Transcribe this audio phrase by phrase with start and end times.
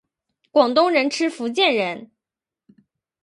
[0.49, 2.09] 广东人吃福建人！